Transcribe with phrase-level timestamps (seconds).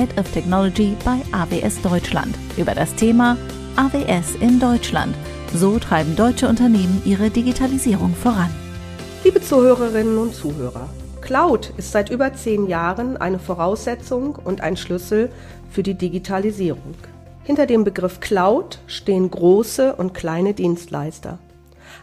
[0.00, 3.36] Head of Technology bei AWS Deutschland, über das Thema
[3.76, 5.14] AWS in Deutschland.
[5.52, 8.48] So treiben deutsche Unternehmen ihre Digitalisierung voran.
[9.24, 10.88] Liebe Zuhörerinnen und Zuhörer,
[11.20, 15.30] Cloud ist seit über zehn Jahren eine Voraussetzung und ein Schlüssel
[15.70, 16.94] für die Digitalisierung.
[17.44, 21.38] Hinter dem Begriff Cloud stehen große und kleine Dienstleister.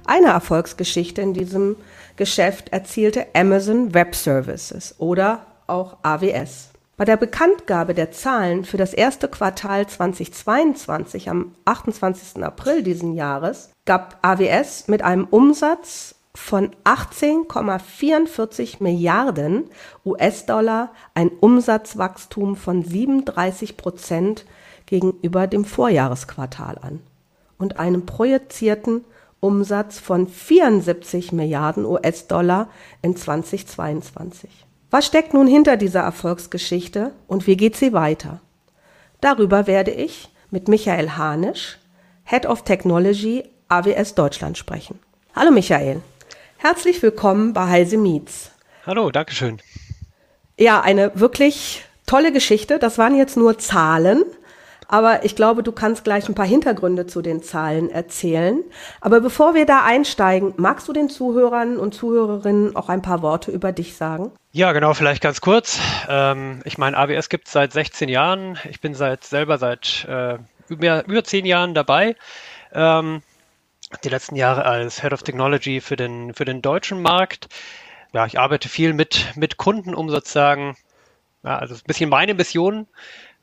[0.05, 1.75] Eine Erfolgsgeschichte in diesem
[2.15, 6.76] Geschäft erzielte Amazon Web Services oder auch AWS.
[6.97, 12.43] Bei der Bekanntgabe der Zahlen für das erste Quartal 2022 am 28.
[12.43, 19.65] April diesen Jahres gab AWS mit einem Umsatz von 18,44 Milliarden
[20.07, 24.47] US-Dollar ein Umsatzwachstum von 37 Prozent
[24.87, 27.01] gegenüber dem Vorjahresquartal an
[27.59, 29.05] und einem projizierten
[29.39, 32.69] Umsatz von 74 Milliarden US-Dollar
[33.03, 34.66] in 2022.
[34.89, 38.39] Was steckt nun hinter dieser Erfolgsgeschichte und wie geht sie weiter?
[39.19, 41.77] Darüber werde ich mit Michael Hanisch,
[42.23, 44.97] Head of Technology AWS Deutschland sprechen.
[45.35, 46.01] Hallo Michael,
[46.55, 48.51] herzlich willkommen bei Heise Meets.
[48.85, 49.61] Hallo, Dankeschön.
[50.57, 52.79] Ja, eine wirklich tolle Geschichte.
[52.79, 54.23] Das waren jetzt nur Zahlen,
[54.87, 58.63] aber ich glaube, du kannst gleich ein paar Hintergründe zu den Zahlen erzählen.
[59.01, 63.51] Aber bevor wir da einsteigen, magst du den Zuhörern und Zuhörerinnen auch ein paar Worte
[63.51, 64.31] über dich sagen?
[64.51, 65.79] Ja, genau, vielleicht ganz kurz.
[66.07, 68.57] Ähm, ich meine, AWS gibt es seit 16 Jahren.
[68.69, 70.37] Ich bin seit selber seit äh,
[70.69, 72.15] über, über 10 Jahren dabei.
[72.73, 73.21] Ähm,
[74.03, 77.47] die letzten Jahre als Head of Technology für den, für den deutschen Markt.
[78.13, 80.75] Ja, ich arbeite viel mit, mit Kunden, um sozusagen,
[81.43, 82.87] ja, also ein bisschen meine Mission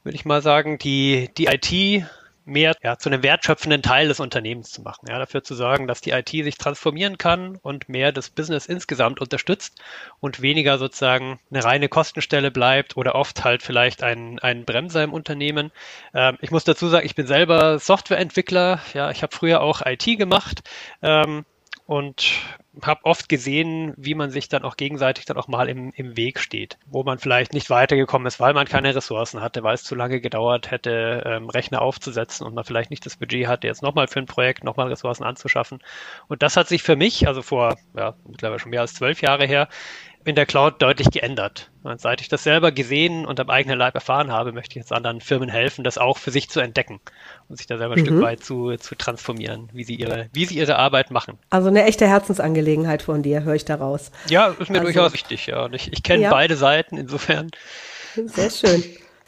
[0.05, 2.07] würde ich mal sagen, die, die IT
[2.47, 5.07] mehr ja, zu einem wertschöpfenden Teil des Unternehmens zu machen.
[5.09, 9.21] Ja, dafür zu sorgen, dass die IT sich transformieren kann und mehr das Business insgesamt
[9.21, 9.81] unterstützt
[10.21, 15.13] und weniger sozusagen eine reine Kostenstelle bleibt oder oft halt vielleicht ein, ein Bremser im
[15.13, 15.73] Unternehmen.
[16.13, 18.81] Ähm, ich muss dazu sagen, ich bin selber Softwareentwickler.
[18.93, 20.63] Ja, ich habe früher auch IT gemacht.
[21.03, 21.45] Ähm,
[21.87, 22.33] und
[22.83, 26.41] habe oft gesehen, wie man sich dann auch gegenseitig dann auch mal im, im Weg
[26.41, 29.95] steht, wo man vielleicht nicht weitergekommen ist, weil man keine Ressourcen hatte, weil es zu
[29.95, 34.09] lange gedauert hätte, ähm, Rechner aufzusetzen und man vielleicht nicht das Budget hatte, jetzt nochmal
[34.09, 35.81] für ein Projekt nochmal Ressourcen anzuschaffen.
[36.27, 39.47] Und das hat sich für mich, also vor ja, mittlerweile schon mehr als zwölf Jahre
[39.47, 39.69] her,
[40.25, 41.71] in der Cloud deutlich geändert.
[41.83, 44.93] Und seit ich das selber gesehen und am eigenen Leib erfahren habe, möchte ich jetzt
[44.93, 47.01] anderen Firmen helfen, das auch für sich zu entdecken
[47.49, 48.07] und sich da selber ein mhm.
[48.07, 51.39] Stück weit zu, zu transformieren, wie sie, ihre, wie sie ihre Arbeit machen.
[51.51, 54.11] Also eine echte Herzensangelegenheit von dir, höre ich daraus.
[54.29, 55.65] Ja, ist mir also, durchaus wichtig, ja.
[55.65, 56.31] Und ich, ich kenne ja.
[56.31, 57.51] beide Seiten, insofern.
[58.15, 58.83] Sehr schön.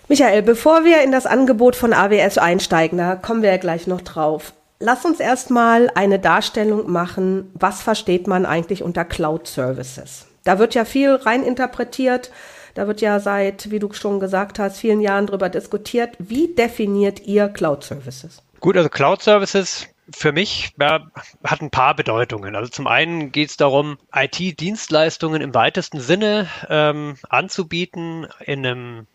[0.09, 4.01] Michael, bevor wir in das Angebot von AWS einsteigen, da kommen wir ja gleich noch
[4.01, 4.53] drauf.
[4.78, 10.27] Lass uns erstmal eine Darstellung machen, was versteht man eigentlich unter Cloud Services?
[10.47, 12.31] Da wird ja viel rein interpretiert.
[12.75, 16.15] Da wird ja seit, wie du schon gesagt hast, vielen Jahren darüber diskutiert.
[16.19, 18.43] Wie definiert ihr Cloud Services?
[18.61, 21.07] Gut, also Cloud Services für mich ja,
[21.43, 22.55] hat ein paar Bedeutungen.
[22.55, 29.07] Also zum einen geht es darum, IT-Dienstleistungen im weitesten Sinne ähm, anzubieten in einem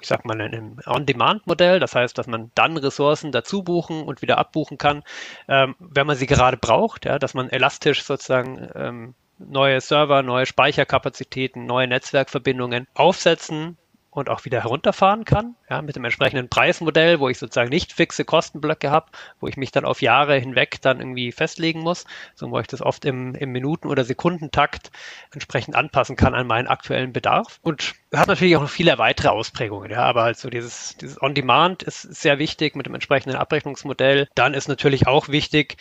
[0.00, 1.80] ich sag mal, in einem On-Demand-Modell.
[1.80, 5.02] Das heißt, dass man dann Ressourcen dazu buchen und wieder abbuchen kann,
[5.48, 10.46] ähm, wenn man sie gerade braucht, ja, dass man elastisch sozusagen ähm, neue Server, neue
[10.46, 13.76] Speicherkapazitäten, neue Netzwerkverbindungen aufsetzen
[14.18, 18.24] und auch wieder herunterfahren kann, ja, mit dem entsprechenden Preismodell, wo ich sozusagen nicht fixe
[18.24, 19.06] Kostenblöcke habe,
[19.40, 22.04] wo ich mich dann auf Jahre hinweg dann irgendwie festlegen muss,
[22.34, 24.90] sondern wo ich das oft im, im Minuten- oder Sekundentakt
[25.32, 27.60] entsprechend anpassen kann an meinen aktuellen Bedarf.
[27.62, 31.82] Und hat natürlich auch noch viele weitere Ausprägungen, ja, aber halt so dieses, dieses On-Demand
[31.82, 34.28] ist sehr wichtig mit dem entsprechenden Abrechnungsmodell.
[34.34, 35.76] Dann ist natürlich auch wichtig,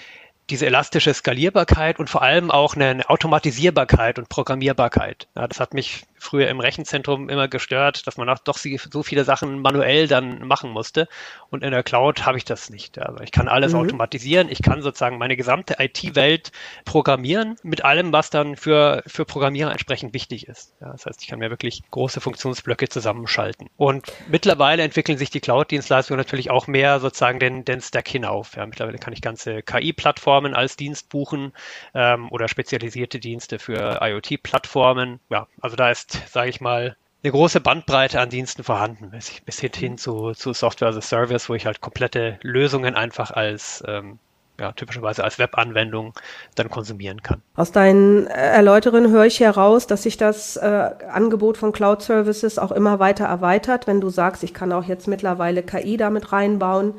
[0.50, 5.28] diese elastische Skalierbarkeit und vor allem auch eine Automatisierbarkeit und Programmierbarkeit.
[5.36, 9.24] Ja, das hat mich früher im Rechenzentrum immer gestört, dass man auch doch so viele
[9.24, 11.08] Sachen manuell dann machen musste.
[11.50, 13.00] Und in der Cloud habe ich das nicht.
[13.00, 13.80] Also ich kann alles mhm.
[13.80, 14.50] automatisieren.
[14.50, 16.52] Ich kann sozusagen meine gesamte IT-Welt
[16.86, 20.74] programmieren mit allem, was dann für, für Programmierer entsprechend wichtig ist.
[20.82, 23.70] Ja, das heißt, ich kann mir wirklich große Funktionsblöcke zusammenschalten.
[23.78, 28.56] Und mittlerweile entwickeln sich die Cloud-Dienstleistungen natürlich auch mehr sozusagen den, den Stack hinauf.
[28.56, 31.54] Ja, mittlerweile kann ich ganze KI-Plattformen als Dienst buchen
[31.94, 35.20] ähm, oder spezialisierte Dienste für IoT-Plattformen.
[35.30, 39.12] Ja, also da ist sage ich mal, eine große Bandbreite an Diensten vorhanden,
[39.46, 43.84] bis hin zu, zu Software as a Service, wo ich halt komplette Lösungen einfach als
[43.88, 44.20] ähm,
[44.60, 46.14] ja, typischerweise als Webanwendung
[46.56, 47.42] dann konsumieren kann.
[47.56, 52.72] Aus deinen Erläuterungen höre ich heraus, dass sich das äh, Angebot von Cloud Services auch
[52.72, 53.88] immer weiter erweitert.
[53.88, 56.96] Wenn du sagst, ich kann auch jetzt mittlerweile KI damit reinbauen,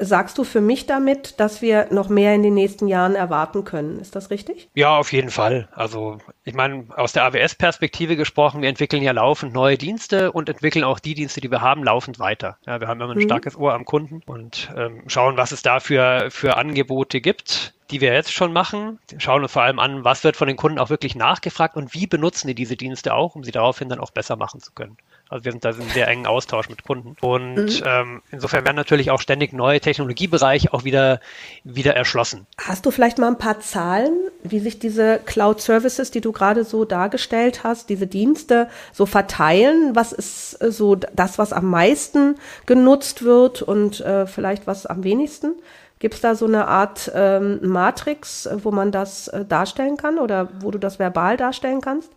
[0.00, 3.98] sagst du für mich damit, dass wir noch mehr in den nächsten Jahren erwarten können?
[4.00, 4.68] Ist das richtig?
[4.74, 5.68] Ja, auf jeden Fall.
[5.72, 10.84] Also ich meine, aus der AWS-Perspektive gesprochen, wir entwickeln ja laufend neue Dienste und entwickeln
[10.84, 12.58] auch die Dienste, die wir haben, laufend weiter.
[12.66, 13.22] Ja, wir haben immer ein mhm.
[13.22, 18.00] starkes Ohr am Kunden und ähm, schauen, was es da für, für Angebote gibt die
[18.00, 18.98] wir jetzt schon machen.
[19.08, 21.94] Wir schauen uns vor allem an, was wird von den Kunden auch wirklich nachgefragt und
[21.94, 24.96] wie benutzen die diese Dienste auch, um sie daraufhin dann auch besser machen zu können.
[25.28, 27.16] Also wir sind da in sehr engen Austausch mit Kunden.
[27.20, 27.82] Und mhm.
[27.84, 31.20] ähm, insofern werden natürlich auch ständig neue Technologiebereiche auch wieder,
[31.64, 32.46] wieder erschlossen.
[32.60, 34.12] Hast du vielleicht mal ein paar Zahlen,
[34.42, 39.96] wie sich diese Cloud Services, die du gerade so dargestellt hast, diese Dienste so verteilen?
[39.96, 42.36] Was ist äh, so das, was am meisten
[42.66, 45.54] genutzt wird und äh, vielleicht was am wenigsten?
[46.00, 50.48] Gibt es da so eine Art ähm, Matrix, wo man das äh, darstellen kann oder
[50.60, 52.10] wo du das verbal darstellen kannst?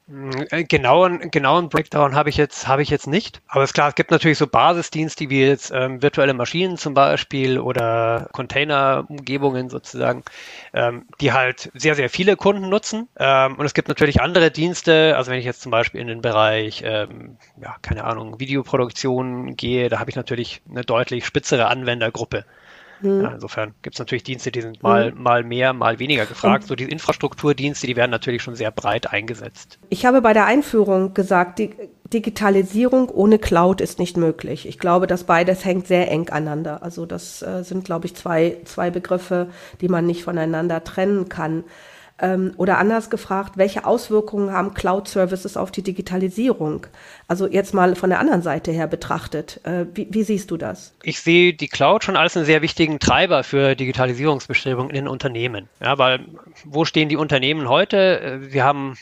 [0.50, 3.42] Äh, genauen, genauen Breakdown habe ich jetzt ich jetzt nicht.
[3.48, 6.96] Aber es ist klar, es gibt natürlich so Basisdienste wie jetzt ähm, virtuelle Maschinen zum
[6.96, 10.24] Beispiel oder Container-Umgebungen sozusagen,
[10.74, 13.08] ähm, die halt sehr sehr viele Kunden nutzen.
[13.18, 15.16] Ähm, und es gibt natürlich andere Dienste.
[15.16, 19.88] Also wenn ich jetzt zum Beispiel in den Bereich ähm, ja keine Ahnung Videoproduktion gehe,
[19.88, 22.44] da habe ich natürlich eine deutlich spitzere Anwendergruppe.
[23.02, 23.22] Mhm.
[23.22, 25.22] Ja, insofern gibt es natürlich Dienste, die sind mal, mhm.
[25.22, 26.64] mal mehr, mal weniger gefragt.
[26.64, 29.80] Und so die Infrastrukturdienste, die werden natürlich schon sehr breit eingesetzt.
[29.90, 31.72] Ich habe bei der Einführung gesagt, die
[32.14, 34.68] Digitalisierung ohne Cloud ist nicht möglich.
[34.68, 36.82] Ich glaube, dass beides hängt sehr eng aneinander.
[36.84, 39.50] Also das äh, sind, glaube ich, zwei, zwei Begriffe,
[39.82, 41.64] die man nicht voneinander trennen kann.
[42.20, 46.88] Ähm, oder anders gefragt, welche Auswirkungen haben Cloud-Services auf die Digitalisierung?
[47.28, 49.62] Also jetzt mal von der anderen Seite her betrachtet.
[49.64, 50.96] Äh, wie, wie, siehst du das?
[51.04, 55.70] Ich sehe die Cloud schon als einen sehr wichtigen Treiber für Digitalisierungsbestrebungen in den Unternehmen.
[55.80, 56.22] Ja, weil
[56.66, 58.20] wo stehen die Unternehmen heute?
[58.20, 58.98] Äh, wir haben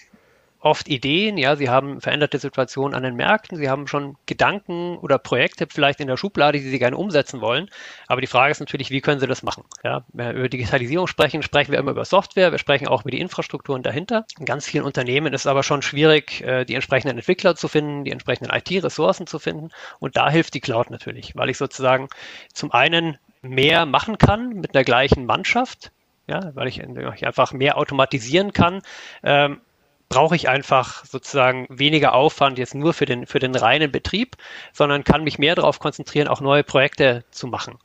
[0.66, 5.20] oft Ideen, ja, sie haben veränderte Situationen an den Märkten, sie haben schon Gedanken oder
[5.20, 7.70] Projekte vielleicht in der Schublade, die sie gerne umsetzen wollen.
[8.08, 9.64] Aber die Frage ist natürlich, wie können sie das machen?
[9.84, 13.12] Ja, wenn wir über Digitalisierung sprechen, sprechen wir immer über Software, wir sprechen auch über
[13.12, 14.26] die Infrastrukturen dahinter.
[14.40, 18.04] In ganz vielen Unternehmen ist es aber schon schwierig, äh, die entsprechenden Entwickler zu finden,
[18.04, 19.70] die entsprechenden IT-Ressourcen zu finden.
[20.00, 22.08] Und da hilft die Cloud natürlich, weil ich sozusagen
[22.54, 25.92] zum einen mehr machen kann mit der gleichen Mannschaft,
[26.26, 28.82] ja, weil ich einfach mehr automatisieren kann,
[29.22, 29.62] ähm,
[30.10, 34.38] brauche ich einfach sozusagen weniger Aufwand jetzt nur für den, für den reinen Betrieb,
[34.72, 37.78] sondern kann mich mehr darauf konzentrieren, auch neue Projekte zu machen.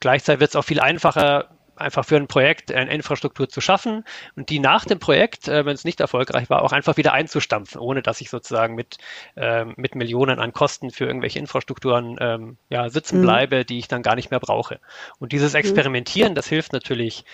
[0.00, 4.04] Gleichzeitig wird es auch viel einfacher, einfach für ein Projekt eine Infrastruktur zu schaffen
[4.36, 7.80] und die nach dem Projekt, äh, wenn es nicht erfolgreich war, auch einfach wieder einzustampfen,
[7.80, 8.98] ohne dass ich sozusagen mit,
[9.36, 13.22] äh, mit Millionen an Kosten für irgendwelche Infrastrukturen ähm, ja, sitzen mhm.
[13.22, 14.80] bleibe, die ich dann gar nicht mehr brauche.
[15.18, 15.60] Und dieses mhm.
[15.60, 17.24] Experimentieren, das hilft natürlich,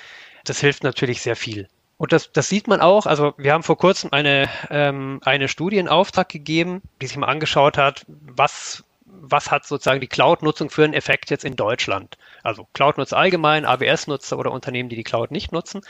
[0.44, 1.68] das hilft natürlich sehr viel.
[1.98, 3.06] Und das, das sieht man auch.
[3.06, 7.26] Also wir haben vor kurzem eine, ähm, eine Studie in Auftrag gegeben, die sich mal
[7.26, 8.84] angeschaut hat, was
[9.20, 12.16] was hat sozusagen die Cloud-Nutzung für einen Effekt jetzt in Deutschland?
[12.42, 15.80] Also Cloud-Nutzer allgemein, AWS-Nutzer oder Unternehmen, die die Cloud nicht nutzen.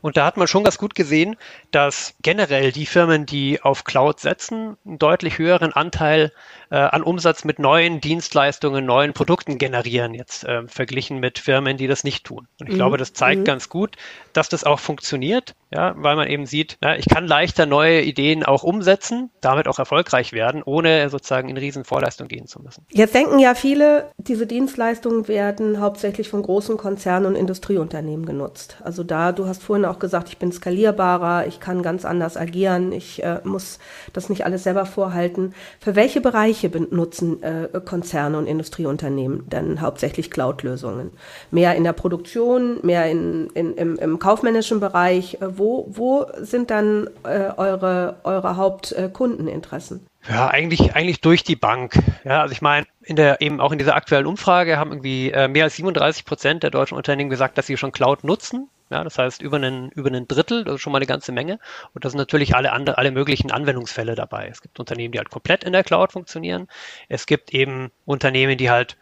[0.00, 1.36] Und da hat man schon ganz gut gesehen,
[1.70, 6.32] dass generell die Firmen, die auf Cloud setzen, einen deutlich höheren Anteil
[6.70, 11.86] äh, an Umsatz mit neuen Dienstleistungen, neuen Produkten generieren, jetzt äh, verglichen mit Firmen, die
[11.86, 12.48] das nicht tun.
[12.58, 12.78] Und ich mhm.
[12.78, 13.44] glaube, das zeigt mhm.
[13.44, 13.96] ganz gut,
[14.32, 18.42] dass das auch funktioniert, ja, weil man eben sieht, ja, ich kann leichter neue Ideen
[18.42, 22.71] auch umsetzen, damit auch erfolgreich werden, ohne sozusagen in riesen Vorleistung gehen zu müssen.
[22.90, 28.76] Jetzt denken ja viele, diese Dienstleistungen werden hauptsächlich von großen Konzernen und Industrieunternehmen genutzt.
[28.82, 32.92] Also da, du hast vorhin auch gesagt, ich bin skalierbarer, ich kann ganz anders agieren,
[32.92, 33.78] ich äh, muss
[34.12, 35.54] das nicht alles selber vorhalten.
[35.80, 41.10] Für welche Bereiche benutzen äh, Konzerne und Industrieunternehmen denn hauptsächlich Cloud-Lösungen?
[41.50, 45.34] Mehr in der Produktion, mehr in, in, im, im kaufmännischen Bereich?
[45.40, 50.06] Äh, wo, wo sind dann äh, eure, eure Hauptkundeninteressen?
[50.28, 51.98] Ja, eigentlich, eigentlich durch die Bank.
[52.24, 55.48] Ja, also ich meine, in der, eben auch in dieser aktuellen Umfrage haben irgendwie äh,
[55.48, 58.68] mehr als 37 Prozent der deutschen Unternehmen gesagt, dass sie schon Cloud nutzen.
[58.90, 61.58] Ja, das heißt über einen, über einen Drittel, das ist schon mal eine ganze Menge.
[61.94, 64.48] Und da sind natürlich alle andere, alle möglichen Anwendungsfälle dabei.
[64.48, 66.68] Es gibt Unternehmen, die halt komplett in der Cloud funktionieren.
[67.08, 68.96] Es gibt eben Unternehmen, die halt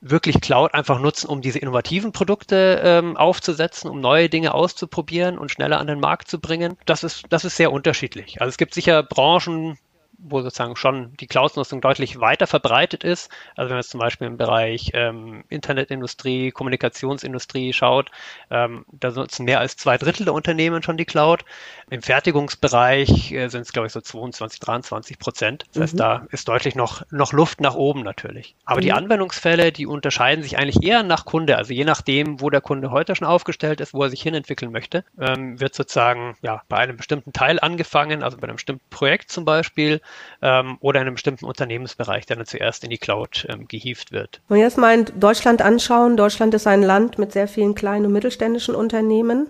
[0.00, 5.50] wirklich Cloud einfach nutzen, um diese innovativen Produkte ähm, aufzusetzen, um neue Dinge auszuprobieren und
[5.50, 6.76] schneller an den Markt zu bringen.
[6.86, 8.40] Das ist, das ist sehr unterschiedlich.
[8.40, 9.78] Also es gibt sicher Branchen,
[10.18, 13.30] wo sozusagen schon die Cloud-Nutzung deutlich weiter verbreitet ist.
[13.56, 18.10] Also wenn man jetzt zum Beispiel im Bereich ähm, Internetindustrie, Kommunikationsindustrie schaut,
[18.50, 21.44] ähm, da nutzen mehr als zwei Drittel der Unternehmen schon die Cloud.
[21.90, 25.64] Im Fertigungsbereich äh, sind es, glaube ich, so 22, 23 Prozent.
[25.68, 25.82] Das mhm.
[25.82, 28.56] heißt, da ist deutlich noch, noch Luft nach oben natürlich.
[28.64, 28.84] Aber mhm.
[28.84, 31.56] die Anwendungsfälle, die unterscheiden sich eigentlich eher nach Kunde.
[31.56, 35.04] Also je nachdem, wo der Kunde heute schon aufgestellt ist, wo er sich hinentwickeln möchte,
[35.20, 39.44] ähm, wird sozusagen ja bei einem bestimmten Teil angefangen, also bei einem bestimmten Projekt zum
[39.44, 40.00] Beispiel,
[40.42, 44.40] ähm, oder in einem bestimmten Unternehmensbereich, der dann zuerst in die Cloud ähm, gehievt wird.
[44.48, 48.12] Wenn wir jetzt mal Deutschland anschauen, Deutschland ist ein Land mit sehr vielen kleinen und
[48.12, 49.48] mittelständischen Unternehmen.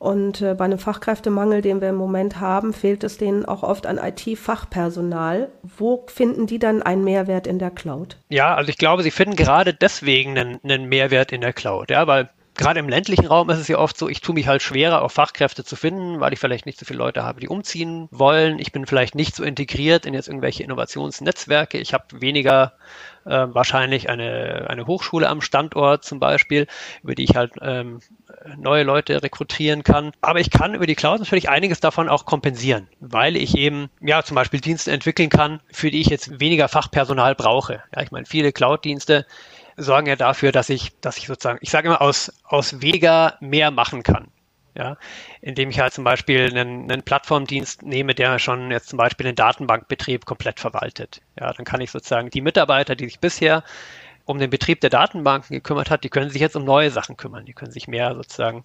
[0.00, 3.86] Und äh, bei einem Fachkräftemangel, den wir im Moment haben, fehlt es denen auch oft
[3.86, 5.50] an IT-Fachpersonal.
[5.62, 8.16] Wo finden die dann einen Mehrwert in der Cloud?
[8.30, 12.06] Ja, also ich glaube, sie finden gerade deswegen einen, einen Mehrwert in der Cloud, ja,
[12.06, 15.02] weil gerade im ländlichen Raum ist es ja oft so, ich tue mich halt schwerer,
[15.02, 18.58] auch Fachkräfte zu finden, weil ich vielleicht nicht so viele Leute habe, die umziehen wollen.
[18.58, 21.78] Ich bin vielleicht nicht so integriert in jetzt irgendwelche Innovationsnetzwerke.
[21.78, 22.74] Ich habe weniger
[23.24, 26.66] äh, wahrscheinlich eine, eine Hochschule am Standort zum Beispiel,
[27.02, 28.00] über die ich halt ähm,
[28.56, 30.12] neue Leute rekrutieren kann.
[30.20, 34.22] Aber ich kann über die Cloud natürlich einiges davon auch kompensieren, weil ich eben ja
[34.22, 37.82] zum Beispiel Dienste entwickeln kann, für die ich jetzt weniger Fachpersonal brauche.
[37.94, 39.26] Ja, ich meine, viele Cloud-Dienste
[39.80, 43.70] sorgen ja dafür, dass ich, dass ich sozusagen, ich sage immer, aus, aus weniger mehr
[43.70, 44.28] machen kann.
[44.76, 44.96] Ja,
[45.40, 49.34] indem ich halt zum Beispiel einen, einen Plattformdienst nehme, der schon jetzt zum Beispiel den
[49.34, 51.20] Datenbankbetrieb komplett verwaltet.
[51.38, 53.64] Ja, dann kann ich sozusagen die Mitarbeiter, die sich bisher
[54.26, 57.44] um den Betrieb der Datenbanken gekümmert hat, die können sich jetzt um neue Sachen kümmern.
[57.46, 58.62] Die können sich mehr sozusagen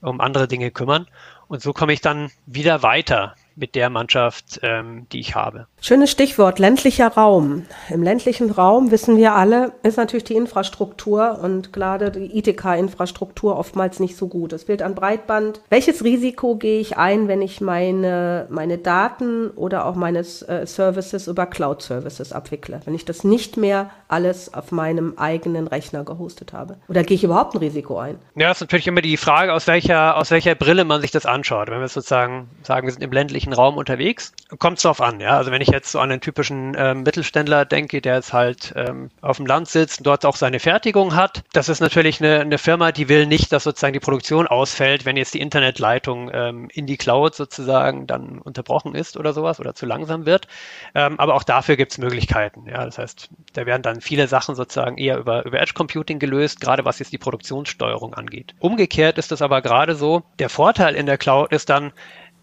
[0.00, 1.06] um andere Dinge kümmern.
[1.46, 5.66] Und so komme ich dann wieder weiter mit der Mannschaft, ähm, die ich habe.
[5.80, 7.66] Schönes Stichwort, ländlicher Raum.
[7.90, 14.00] Im ländlichen Raum, wissen wir alle, ist natürlich die Infrastruktur und gerade die ITK-Infrastruktur oftmals
[14.00, 14.52] nicht so gut.
[14.52, 15.60] Es fehlt an Breitband.
[15.68, 21.26] Welches Risiko gehe ich ein, wenn ich meine, meine Daten oder auch meine äh, Services
[21.26, 22.80] über Cloud-Services abwickle?
[22.84, 26.76] Wenn ich das nicht mehr alles auf meinem eigenen Rechner gehostet habe?
[26.88, 28.18] Oder gehe ich überhaupt ein Risiko ein?
[28.36, 31.26] Ja, das ist natürlich immer die Frage, aus welcher, aus welcher Brille man sich das
[31.26, 31.68] anschaut.
[31.68, 34.32] Wenn wir sozusagen sagen, wir sind im ländlichen ländlichen Raum unterwegs.
[34.58, 35.36] Kommt es darauf an, ja.
[35.36, 39.10] Also wenn ich jetzt so an einen typischen ähm, Mittelständler denke, der jetzt halt ähm,
[39.20, 42.58] auf dem Land sitzt und dort auch seine Fertigung hat, das ist natürlich eine, eine
[42.58, 46.86] Firma, die will nicht, dass sozusagen die Produktion ausfällt, wenn jetzt die Internetleitung ähm, in
[46.86, 50.46] die Cloud sozusagen dann unterbrochen ist oder sowas oder zu langsam wird.
[50.94, 52.66] Ähm, aber auch dafür gibt es Möglichkeiten.
[52.68, 56.60] Ja, das heißt, da werden dann viele Sachen sozusagen eher über, über Edge Computing gelöst,
[56.60, 58.54] gerade was jetzt die Produktionssteuerung angeht.
[58.58, 61.92] Umgekehrt ist es aber gerade so, der Vorteil in der Cloud ist dann,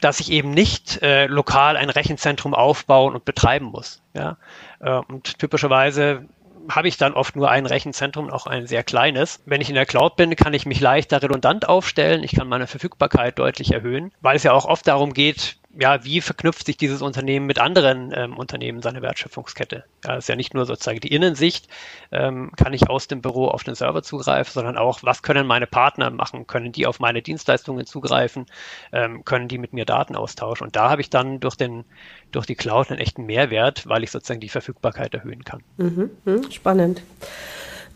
[0.01, 4.01] dass ich eben nicht äh, lokal ein Rechenzentrum aufbauen und betreiben muss.
[4.13, 4.37] Ja?
[4.79, 6.25] Äh, und typischerweise
[6.69, 9.41] habe ich dann oft nur ein Rechenzentrum, auch ein sehr kleines.
[9.45, 12.23] Wenn ich in der Cloud bin, kann ich mich leichter redundant aufstellen.
[12.23, 16.21] Ich kann meine Verfügbarkeit deutlich erhöhen, weil es ja auch oft darum geht, ja, wie
[16.21, 19.85] verknüpft sich dieses Unternehmen mit anderen ähm, Unternehmen seine Wertschöpfungskette?
[20.05, 21.67] Ja, das ist ja nicht nur sozusagen die Innensicht,
[22.11, 25.67] ähm, kann ich aus dem Büro auf den Server zugreifen, sondern auch, was können meine
[25.67, 26.47] Partner machen?
[26.47, 28.45] Können die auf meine Dienstleistungen zugreifen?
[28.91, 30.67] Ähm, können die mit mir Daten austauschen?
[30.67, 31.85] Und da habe ich dann durch den,
[32.31, 35.63] durch die Cloud einen echten Mehrwert, weil ich sozusagen die Verfügbarkeit erhöhen kann.
[35.77, 37.01] Mhm, mh, spannend.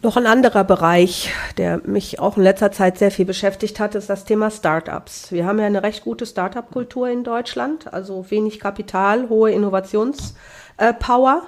[0.02, 4.10] Noch ein anderer Bereich, der mich auch in letzter Zeit sehr viel beschäftigt hat, ist
[4.10, 5.32] das Thema Startups.
[5.32, 11.44] Wir haben ja eine recht gute Startup-Kultur in Deutschland, also wenig Kapital, hohe Innovationspower.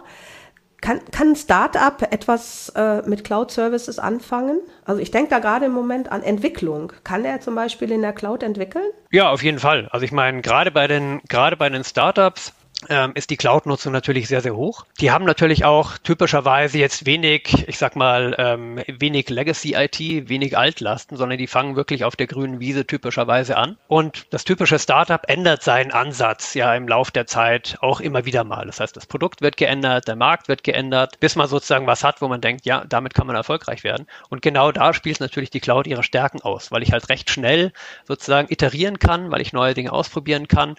[0.80, 4.60] Kann, kann ein Startup etwas äh, mit Cloud-Services anfangen?
[4.86, 6.94] Also ich denke da gerade im Moment an Entwicklung.
[7.04, 8.86] Kann er zum Beispiel in der Cloud entwickeln?
[9.12, 9.88] Ja, auf jeden Fall.
[9.92, 12.54] Also ich meine, gerade bei den, gerade bei den Startups
[12.90, 14.86] ähm, ist die Cloud-Nutzung natürlich sehr, sehr hoch.
[15.00, 21.18] Die haben natürlich auch typischerweise jetzt wenig, ich sag mal, ähm, wenig Legacy-IT, wenig Altlasten,
[21.18, 23.78] sondern die fangen wirklich auf der grünen Wiese typischerweise an.
[23.88, 28.44] Und das typische Startup ändert seinen Ansatz ja im Lauf der Zeit auch immer wieder
[28.44, 28.68] mal.
[28.68, 32.22] Das heißt, das Produkt wird geändert, der Markt wird geändert, bis man sozusagen was hat,
[32.22, 34.06] wo man denkt, ja, damit kann man erfolgreich werden.
[34.30, 37.74] Und genau da spielt natürlich die Cloud ihre Stärken aus, weil ich halt recht schnell
[38.08, 40.76] sozusagen iterieren kann, weil ich neue Dinge ausprobieren kann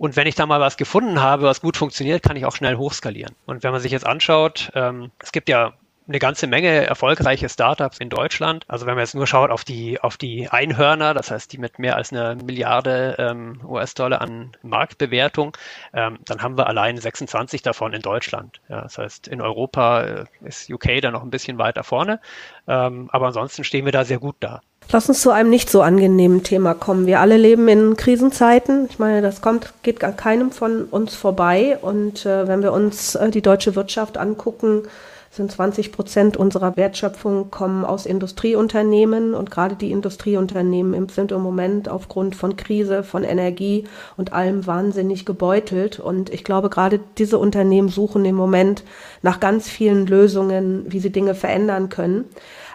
[0.00, 2.76] und wenn ich da mal was gefunden habe, was gut funktioniert, kann ich auch schnell
[2.76, 3.34] hochskalieren.
[3.44, 5.74] Und wenn man sich jetzt anschaut, ähm, es gibt ja
[6.08, 8.64] eine ganze Menge erfolgreiche Startups in Deutschland.
[8.66, 11.78] Also wenn man jetzt nur schaut auf die, auf die Einhörner, das heißt die mit
[11.78, 15.54] mehr als einer Milliarde ähm, US-Dollar an Marktbewertung,
[15.92, 18.62] ähm, dann haben wir allein 26 davon in Deutschland.
[18.70, 22.20] Ja, das heißt, in Europa äh, ist UK da noch ein bisschen weiter vorne,
[22.66, 24.62] ähm, aber ansonsten stehen wir da sehr gut da.
[24.92, 27.06] Lass uns zu einem nicht so angenehmen Thema kommen.
[27.06, 28.86] Wir alle leben in Krisenzeiten.
[28.90, 31.78] Ich meine, das kommt, geht an keinem von uns vorbei.
[31.80, 34.82] Und äh, wenn wir uns äh, die deutsche Wirtschaft angucken,
[35.30, 41.88] sind 20 Prozent unserer Wertschöpfung kommen aus Industrieunternehmen und gerade die Industrieunternehmen sind im Moment
[41.88, 43.84] aufgrund von Krise, von Energie
[44.16, 46.00] und allem wahnsinnig gebeutelt.
[46.00, 48.82] Und ich glaube, gerade diese Unternehmen suchen im Moment
[49.22, 52.24] nach ganz vielen Lösungen, wie sie Dinge verändern können.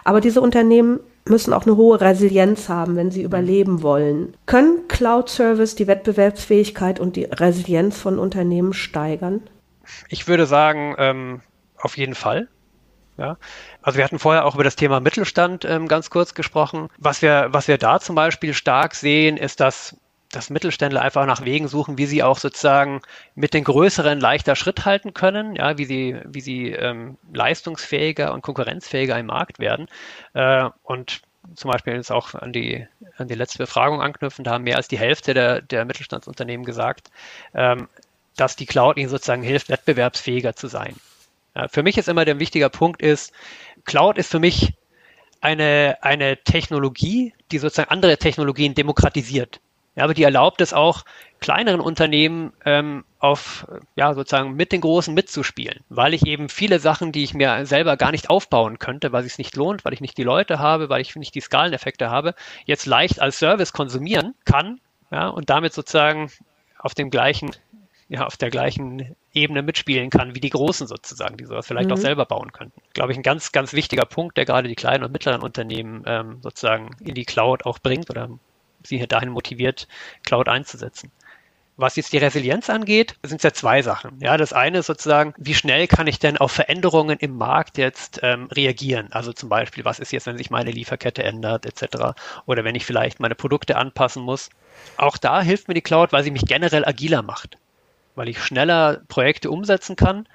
[0.04, 4.34] Aber diese Unternehmen müssen auch eine hohe Resilienz haben, wenn sie überleben wollen.
[4.46, 9.42] Können Cloud Service die Wettbewerbsfähigkeit und die Resilienz von Unternehmen steigern?
[10.08, 11.40] Ich würde sagen, ähm,
[11.78, 12.48] auf jeden Fall.
[13.18, 13.38] Ja,
[13.80, 16.88] also wir hatten vorher auch über das Thema Mittelstand ähm, ganz kurz gesprochen.
[16.98, 19.96] Was wir, was wir da zum Beispiel stark sehen, ist, dass
[20.36, 23.00] dass Mittelständler einfach nach Wegen suchen, wie sie auch sozusagen
[23.34, 28.42] mit den größeren leichter Schritt halten können, ja, wie sie, wie sie ähm, leistungsfähiger und
[28.42, 29.88] konkurrenzfähiger im Markt werden.
[30.34, 31.22] Äh, und
[31.54, 34.88] zum Beispiel jetzt auch an die, an die letzte Befragung anknüpfen, da haben mehr als
[34.88, 37.10] die Hälfte der, der Mittelstandsunternehmen gesagt,
[37.54, 37.88] ähm,
[38.36, 40.96] dass die Cloud ihnen sozusagen hilft, wettbewerbsfähiger zu sein.
[41.54, 43.32] Ja, für mich ist immer der wichtige Punkt ist,
[43.86, 44.74] Cloud ist für mich
[45.40, 49.60] eine, eine Technologie, die sozusagen andere Technologien demokratisiert.
[49.96, 51.04] Ja, aber die erlaubt es auch
[51.40, 57.12] kleineren Unternehmen ähm, auf, ja, sozusagen mit den Großen mitzuspielen, weil ich eben viele Sachen,
[57.12, 60.02] die ich mir selber gar nicht aufbauen könnte, weil es sich nicht lohnt, weil ich
[60.02, 62.34] nicht die Leute habe, weil ich nicht die Skaleneffekte habe,
[62.66, 66.30] jetzt leicht als Service konsumieren kann, ja, und damit sozusagen
[66.78, 67.50] auf dem gleichen,
[68.08, 71.94] ja, auf der gleichen Ebene mitspielen kann, wie die Großen sozusagen, die sowas vielleicht mhm.
[71.94, 72.80] auch selber bauen könnten.
[72.92, 76.38] Glaube ich, ein ganz, ganz wichtiger Punkt, der gerade die kleinen und mittleren Unternehmen ähm,
[76.42, 78.28] sozusagen in die Cloud auch bringt oder
[78.86, 79.88] sie dahin motiviert,
[80.24, 81.10] Cloud einzusetzen.
[81.78, 84.18] Was jetzt die Resilienz angeht, sind es ja zwei Sachen.
[84.20, 88.20] Ja, das eine ist sozusagen, wie schnell kann ich denn auf Veränderungen im Markt jetzt
[88.22, 89.08] ähm, reagieren?
[89.10, 92.18] Also zum Beispiel, was ist jetzt, wenn sich meine Lieferkette ändert, etc.
[92.46, 94.48] Oder wenn ich vielleicht meine Produkte anpassen muss.
[94.96, 97.58] Auch da hilft mir die Cloud, weil sie mich generell agiler macht,
[98.14, 100.26] weil ich schneller Projekte umsetzen kann.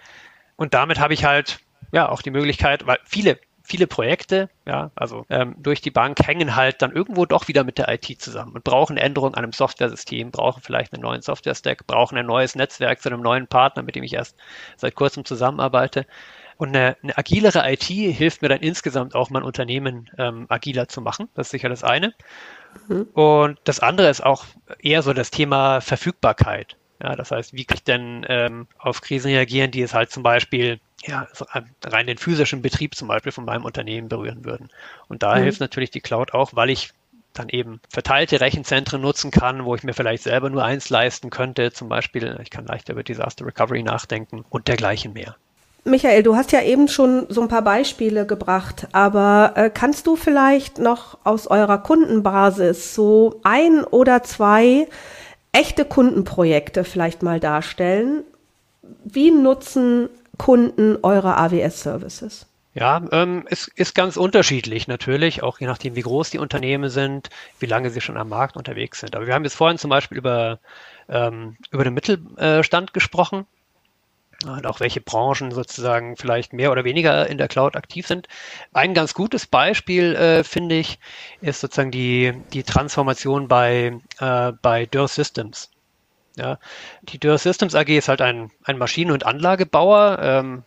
[0.57, 1.59] Und damit habe ich halt
[1.91, 3.39] ja auch die Möglichkeit, weil viele
[3.71, 7.77] viele Projekte, ja, also ähm, durch die Bank hängen halt dann irgendwo doch wieder mit
[7.77, 12.17] der IT zusammen und brauchen Änderungen an einem Software-System, brauchen vielleicht einen neuen Software-Stack, brauchen
[12.17, 14.35] ein neues Netzwerk zu einem neuen Partner, mit dem ich erst
[14.75, 16.05] seit kurzem zusammenarbeite.
[16.57, 20.99] Und eine, eine agilere IT hilft mir dann insgesamt auch, mein Unternehmen ähm, agiler zu
[20.99, 21.29] machen.
[21.33, 22.13] Das ist sicher das eine.
[22.89, 23.07] Mhm.
[23.13, 24.43] Und das andere ist auch
[24.79, 26.75] eher so das Thema Verfügbarkeit.
[27.01, 30.23] Ja, das heißt, wie kann ich denn ähm, auf Krisen reagieren, die es halt zum
[30.23, 31.27] Beispiel ja,
[31.83, 34.69] rein den physischen Betrieb zum Beispiel von meinem Unternehmen berühren würden.
[35.07, 35.43] Und da mhm.
[35.43, 36.91] hilft natürlich die Cloud auch, weil ich
[37.33, 41.71] dann eben verteilte Rechenzentren nutzen kann, wo ich mir vielleicht selber nur eins leisten könnte.
[41.71, 45.35] Zum Beispiel, ich kann leichter über Disaster Recovery nachdenken und dergleichen mehr.
[45.83, 50.15] Michael, du hast ja eben schon so ein paar Beispiele gebracht, aber äh, kannst du
[50.15, 54.87] vielleicht noch aus eurer Kundenbasis so ein oder zwei
[55.53, 58.23] echte Kundenprojekte vielleicht mal darstellen?
[59.03, 60.09] Wie nutzen
[60.41, 62.47] Kunden eurer AWS-Services?
[62.73, 67.29] Ja, ähm, es ist ganz unterschiedlich natürlich, auch je nachdem, wie groß die Unternehmen sind,
[67.59, 69.15] wie lange sie schon am Markt unterwegs sind.
[69.15, 70.57] Aber wir haben jetzt vorhin zum Beispiel über,
[71.09, 73.45] ähm, über den Mittelstand gesprochen
[74.43, 78.27] und auch welche Branchen sozusagen vielleicht mehr oder weniger in der Cloud aktiv sind.
[78.73, 80.97] Ein ganz gutes Beispiel, äh, finde ich,
[81.41, 85.69] ist sozusagen die, die Transformation bei, äh, bei Dürr Systems.
[86.37, 86.59] Ja,
[87.03, 90.63] die Dürr Systems AG ist halt ein, ein Maschinen- und Anlagebauer, ähm,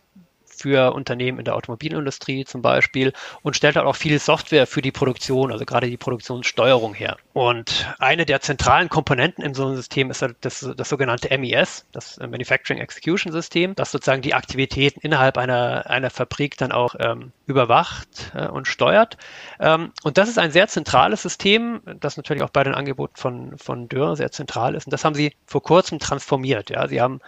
[0.55, 4.91] für Unternehmen in der Automobilindustrie zum Beispiel und stellt halt auch viel Software für die
[4.91, 7.17] Produktion, also gerade die Produktionssteuerung her.
[7.33, 11.85] Und eine der zentralen Komponenten in so einem System ist halt das, das sogenannte MES,
[11.91, 17.31] das Manufacturing Execution System, das sozusagen die Aktivitäten innerhalb einer, einer Fabrik dann auch ähm,
[17.45, 19.17] überwacht äh, und steuert.
[19.59, 23.57] Ähm, und das ist ein sehr zentrales System, das natürlich auch bei den Angeboten von,
[23.57, 24.87] von Dürr sehr zentral ist.
[24.87, 26.69] Und das haben sie vor kurzem transformiert.
[26.69, 26.87] Ja.
[26.87, 27.19] Sie haben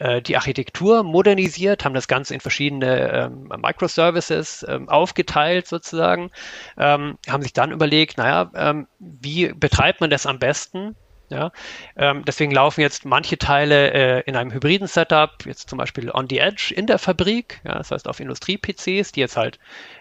[0.00, 6.30] äh, die Architektur modernisiert, haben das Ganze in verschiedene ähm, Microservices ähm, aufgeteilt sozusagen,
[6.78, 10.96] ähm, haben sich dann überlegt, naja, ähm, wie betreibt man das am besten?
[11.28, 11.52] Ja,
[11.96, 16.26] ähm, deswegen laufen jetzt manche Teile äh, in einem hybriden Setup, jetzt zum Beispiel on
[16.28, 19.60] the edge in der Fabrik, ja, das heißt auf Industrie-PCs, die jetzt halt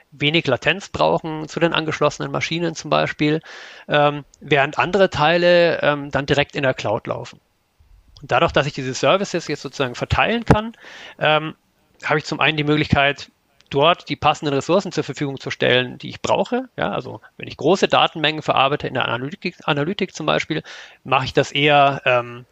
[0.09, 3.41] wenig Latenz brauchen zu den angeschlossenen Maschinen zum Beispiel,
[3.87, 7.39] ähm, während andere Teile ähm, dann direkt in der Cloud laufen.
[8.21, 10.73] Und dadurch, dass ich diese Services jetzt sozusagen verteilen kann,
[11.19, 11.55] ähm,
[12.03, 13.31] habe ich zum einen die Möglichkeit,
[13.69, 16.69] dort die passenden Ressourcen zur Verfügung zu stellen, die ich brauche.
[16.75, 20.63] Ja, also wenn ich große Datenmengen verarbeite in der Analytik, Analytik zum Beispiel,
[21.03, 22.45] mache ich das eher ähm,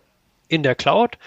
[0.47, 1.17] in der Cloud.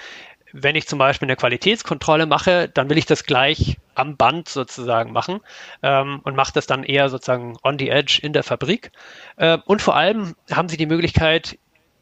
[0.52, 5.12] Wenn ich zum Beispiel eine Qualitätskontrolle mache, dann will ich das gleich am Band sozusagen
[5.12, 5.40] machen
[5.82, 8.90] ähm, und mache das dann eher sozusagen on the edge in der Fabrik.
[9.36, 11.56] Äh, und vor allem haben Sie die Möglichkeit,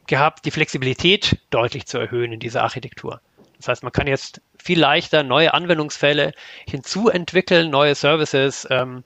[0.09, 3.21] gehabt, die Flexibilität deutlich zu erhöhen in dieser Architektur.
[3.57, 6.33] Das heißt, man kann jetzt viel leichter neue Anwendungsfälle
[6.67, 9.03] hinzuentwickeln, neue Services ähm,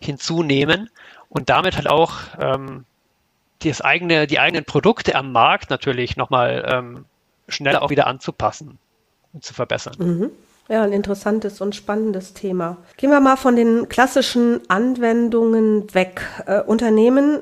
[0.00, 0.90] hinzunehmen
[1.28, 2.84] und damit halt auch ähm,
[3.62, 7.04] das eigene, die eigenen Produkte am Markt natürlich nochmal ähm,
[7.48, 8.78] schneller auch wieder anzupassen
[9.32, 9.94] und zu verbessern.
[9.98, 10.30] Mhm.
[10.68, 12.78] Ja, ein interessantes und spannendes Thema.
[12.96, 16.22] Gehen wir mal von den klassischen Anwendungen weg.
[16.46, 17.40] Äh, Unternehmen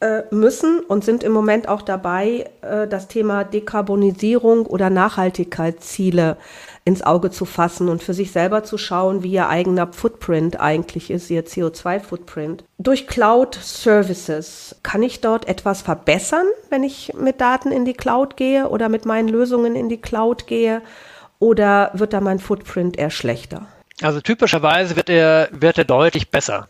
[0.00, 6.36] äh, müssen und sind im Moment auch dabei, äh, das Thema Dekarbonisierung oder Nachhaltigkeitsziele
[6.84, 11.10] ins Auge zu fassen und für sich selber zu schauen, wie ihr eigener Footprint eigentlich
[11.10, 12.64] ist, ihr CO2-Footprint.
[12.78, 18.36] Durch Cloud Services kann ich dort etwas verbessern, wenn ich mit Daten in die Cloud
[18.36, 20.82] gehe oder mit meinen Lösungen in die Cloud gehe?
[21.38, 23.66] Oder wird da mein Footprint eher schlechter?
[24.02, 26.68] Also typischerweise wird er, wird er deutlich besser.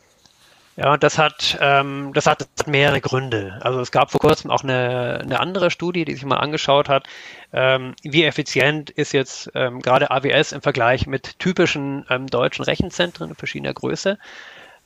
[0.77, 3.59] Ja, das hat, ähm, das hat mehrere Gründe.
[3.63, 7.07] Also es gab vor kurzem auch eine, eine andere Studie, die sich mal angeschaut hat,
[7.55, 13.35] ähm, wie effizient ist jetzt ähm, gerade AWS im Vergleich mit typischen ähm, deutschen Rechenzentren
[13.35, 14.19] verschiedener Größe.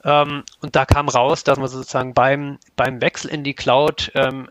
[0.04, 4.48] Ähm, und da kam raus, dass man sozusagen beim, beim Wechsel in die Cloud ähm,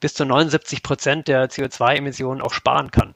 [0.00, 3.14] bis zu 79 Prozent der CO2-Emissionen auch sparen kann.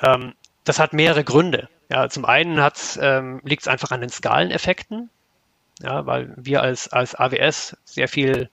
[0.00, 1.68] Ähm, das hat mehrere Gründe.
[1.90, 2.64] Ja, zum einen
[3.00, 5.10] ähm, liegt es einfach an den Skaleneffekten
[5.82, 8.50] ja, weil wir als, als AWS sehr viel,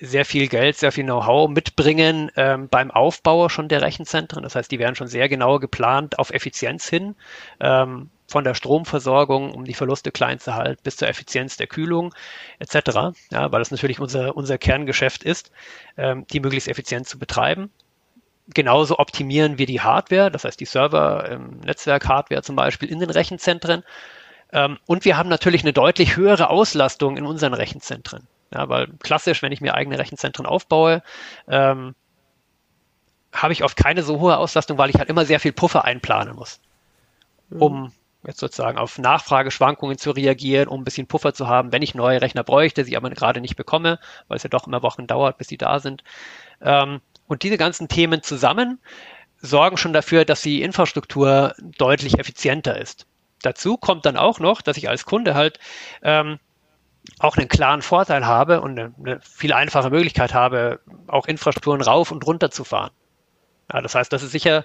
[0.00, 4.42] sehr viel Geld, sehr viel Know-how mitbringen ähm, beim Aufbau schon der Rechenzentren.
[4.42, 7.14] Das heißt, die werden schon sehr genau geplant auf Effizienz hin,
[7.60, 12.14] ähm, von der Stromversorgung, um die Verluste klein zu halten, bis zur Effizienz der Kühlung
[12.58, 13.16] etc.
[13.30, 15.52] Ja, weil das natürlich unser, unser Kerngeschäft ist,
[15.96, 17.70] ähm, die möglichst effizient zu betreiben
[18.48, 23.10] genauso optimieren wir die Hardware, das heißt die Server, ähm, Netzwerk-Hardware zum Beispiel in den
[23.10, 23.84] Rechenzentren.
[24.54, 28.26] Ähm, und wir haben natürlich eine deutlich höhere Auslastung in unseren Rechenzentren.
[28.54, 31.02] Ja, weil klassisch, wenn ich mir eigene Rechenzentren aufbaue,
[31.48, 31.94] ähm,
[33.32, 36.36] habe ich oft keine so hohe Auslastung, weil ich halt immer sehr viel Puffer einplanen
[36.36, 36.60] muss,
[37.50, 37.62] mhm.
[37.62, 37.92] um
[38.24, 42.22] jetzt sozusagen auf Nachfrageschwankungen zu reagieren, um ein bisschen Puffer zu haben, wenn ich neue
[42.22, 45.48] Rechner bräuchte, sie aber gerade nicht bekomme, weil es ja doch immer Wochen dauert, bis
[45.48, 46.04] sie da sind.
[46.62, 48.78] Ähm, und diese ganzen Themen zusammen
[49.38, 53.06] sorgen schon dafür, dass die Infrastruktur deutlich effizienter ist.
[53.44, 55.58] Dazu kommt dann auch noch, dass ich als Kunde halt
[56.02, 56.38] ähm,
[57.18, 62.10] auch einen klaren Vorteil habe und eine, eine, viel einfache Möglichkeit habe, auch Infrastrukturen rauf
[62.10, 62.90] und runter zu fahren.
[63.72, 64.64] Ja, das heißt, das ist sicher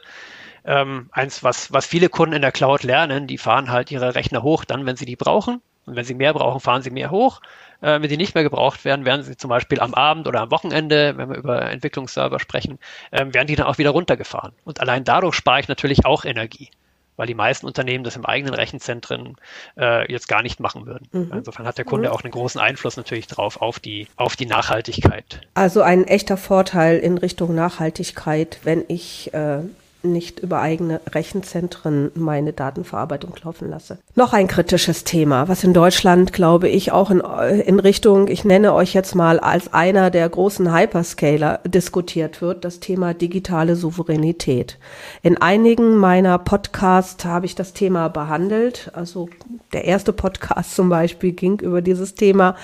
[0.65, 3.27] ähm, eins, was, was viele Kunden in der Cloud lernen.
[3.27, 5.61] Die fahren halt ihre Rechner hoch, dann, wenn sie die brauchen.
[5.85, 7.41] Und wenn sie mehr brauchen, fahren sie mehr hoch.
[7.81, 10.51] Äh, wenn sie nicht mehr gebraucht werden, werden sie zum Beispiel am Abend oder am
[10.51, 12.79] Wochenende, wenn wir über Entwicklungsserver sprechen,
[13.11, 14.53] äh, werden die dann auch wieder runtergefahren.
[14.63, 16.69] Und allein dadurch spare ich natürlich auch Energie
[17.19, 19.35] weil die meisten Unternehmen das im eigenen Rechenzentren
[19.77, 21.05] äh, jetzt gar nicht machen würden.
[21.11, 21.33] Mhm.
[21.35, 22.15] Insofern hat der Kunde mhm.
[22.15, 25.41] auch einen großen Einfluss natürlich drauf auf die, auf die Nachhaltigkeit.
[25.53, 29.59] Also ein echter Vorteil in Richtung Nachhaltigkeit, wenn ich äh,
[30.01, 33.97] nicht über eigene Rechenzentren meine Datenverarbeitung laufen lasse.
[34.15, 38.73] Noch ein kritisches Thema, was in Deutschland, glaube ich, auch in, in Richtung, ich nenne
[38.73, 44.77] euch jetzt mal als einer der großen Hyperscaler diskutiert wird, das Thema digitale Souveränität.
[45.21, 48.91] In einigen meiner Podcasts habe ich das Thema behandelt.
[48.93, 49.29] Also
[49.73, 52.55] der erste Podcast zum Beispiel ging über dieses Thema.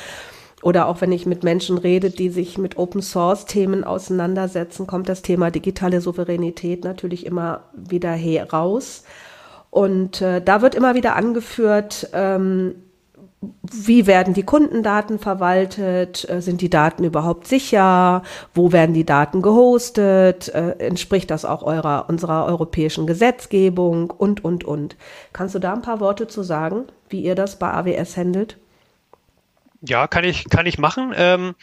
[0.65, 5.07] Oder auch wenn ich mit Menschen rede, die sich mit Open Source Themen auseinandersetzen, kommt
[5.07, 9.03] das Thema digitale Souveränität natürlich immer wieder heraus.
[9.69, 12.73] Und äh, da wird immer wieder angeführt, ähm,
[13.61, 16.27] wie werden die Kundendaten verwaltet?
[16.27, 18.23] Äh, sind die Daten überhaupt sicher?
[18.55, 20.49] Wo werden die Daten gehostet?
[20.49, 24.09] Äh, entspricht das auch eurer, unserer europäischen Gesetzgebung?
[24.09, 24.95] Und, und, und.
[25.31, 28.57] Kannst du da ein paar Worte zu sagen, wie ihr das bei AWS handelt?
[29.87, 31.13] Ja, kann ich, kann ich machen.
[31.15, 31.55] Ähm,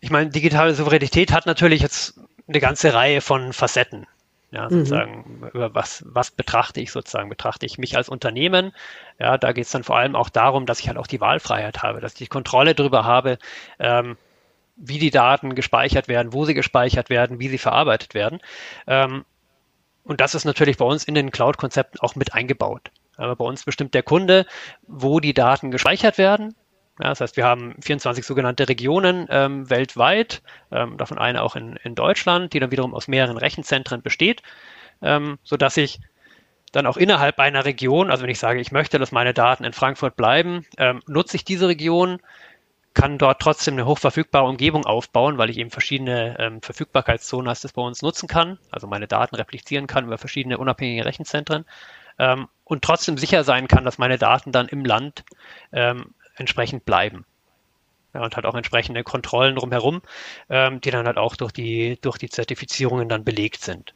[0.00, 4.06] ich meine, digitale Souveränität hat natürlich jetzt eine ganze Reihe von Facetten.
[4.52, 4.70] Ja, mhm.
[4.70, 5.48] sozusagen, mhm.
[5.48, 7.28] über was, was betrachte ich sozusagen?
[7.28, 8.72] Betrachte ich mich als Unternehmen?
[9.18, 11.82] Ja, da geht es dann vor allem auch darum, dass ich halt auch die Wahlfreiheit
[11.82, 13.38] habe, dass ich die Kontrolle darüber habe,
[13.78, 14.16] ähm,
[14.76, 18.40] wie die Daten gespeichert werden, wo sie gespeichert werden, wie sie verarbeitet werden.
[18.86, 19.24] Ähm,
[20.04, 22.90] und das ist natürlich bei uns in den Cloud-Konzepten auch mit eingebaut.
[23.16, 24.46] Aber bei uns bestimmt der Kunde,
[24.86, 26.54] wo die Daten gespeichert werden,
[27.00, 31.76] ja, das heißt, wir haben 24 sogenannte Regionen ähm, weltweit, ähm, davon eine auch in,
[31.76, 34.42] in Deutschland, die dann wiederum aus mehreren Rechenzentren besteht,
[35.02, 36.00] ähm, sodass ich
[36.72, 39.72] dann auch innerhalb einer Region, also wenn ich sage, ich möchte, dass meine Daten in
[39.72, 42.20] Frankfurt bleiben, ähm, nutze ich diese Region,
[42.94, 47.74] kann dort trotzdem eine hochverfügbare Umgebung aufbauen, weil ich eben verschiedene ähm, Verfügbarkeitszonen als das
[47.74, 51.66] bei uns nutzen kann, also meine Daten replizieren kann über verschiedene unabhängige Rechenzentren
[52.18, 55.24] ähm, und trotzdem sicher sein kann, dass meine Daten dann im Land
[55.72, 57.24] ähm, entsprechend bleiben.
[58.14, 60.00] Ja, und halt auch entsprechende Kontrollen drumherum,
[60.48, 63.92] ähm, die dann halt auch durch die, durch die Zertifizierungen dann belegt sind.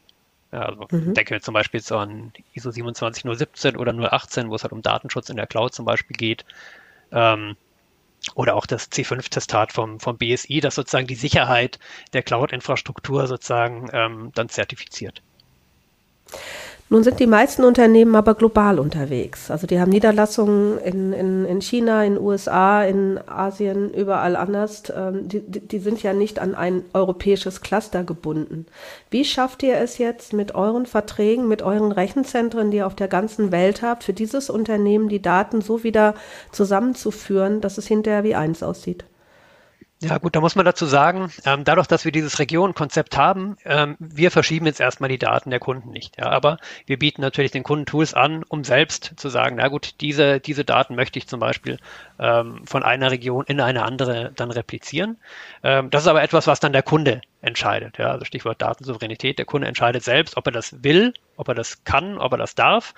[0.52, 1.14] Ja, also mhm.
[1.14, 5.30] denke mir zum Beispiel so an ISO 27017 oder 018, wo es halt um Datenschutz
[5.30, 6.44] in der Cloud zum Beispiel geht.
[7.12, 7.56] Ähm,
[8.34, 11.78] oder auch das C5-Testat vom, vom BSI, das sozusagen die Sicherheit
[12.12, 15.22] der Cloud-Infrastruktur sozusagen ähm, dann zertifiziert.
[16.92, 19.48] Nun sind die meisten Unternehmen aber global unterwegs.
[19.48, 24.82] Also die haben Niederlassungen in, in, in China, in USA, in Asien, überall anders.
[24.92, 28.66] Ähm, die, die sind ja nicht an ein europäisches Cluster gebunden.
[29.08, 33.06] Wie schafft ihr es jetzt mit euren Verträgen, mit euren Rechenzentren, die ihr auf der
[33.06, 36.14] ganzen Welt habt, für dieses Unternehmen die Daten so wieder
[36.50, 39.04] zusammenzuführen, dass es hinterher wie eins aussieht?
[40.02, 43.96] Ja gut, da muss man dazu sagen, ähm, dadurch, dass wir dieses Regionenkonzept haben, ähm,
[43.98, 46.18] wir verschieben jetzt erstmal die Daten der Kunden nicht.
[46.18, 50.00] Ja, aber wir bieten natürlich den Kunden Tools an, um selbst zu sagen, na gut,
[50.00, 51.78] diese, diese Daten möchte ich zum Beispiel
[52.18, 55.18] ähm, von einer Region in eine andere dann replizieren.
[55.62, 57.98] Ähm, das ist aber etwas, was dann der Kunde entscheidet.
[57.98, 59.38] Ja, also Stichwort Datensouveränität.
[59.38, 62.54] Der Kunde entscheidet selbst, ob er das will, ob er das kann, ob er das
[62.54, 62.94] darf.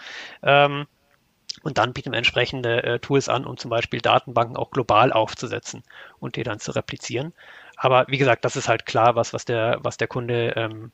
[1.63, 5.83] Und dann bieten wir entsprechende äh, Tools an, um zum Beispiel Datenbanken auch global aufzusetzen
[6.19, 7.33] und die dann zu replizieren.
[7.77, 10.93] Aber wie gesagt, das ist halt klar, was, was, der, was der Kunde ähm,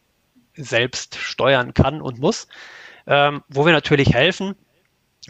[0.55, 2.49] selbst steuern kann und muss.
[3.07, 4.55] Ähm, wo wir natürlich helfen,